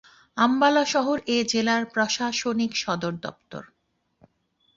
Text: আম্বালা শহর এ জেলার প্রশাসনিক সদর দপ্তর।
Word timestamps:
আম্বালা 0.37 0.83
শহর 0.85 1.17
এ 1.27 1.37
জেলার 1.47 1.83
প্রশাসনিক 1.85 2.71
সদর 2.75 3.13
দপ্তর। 3.21 3.63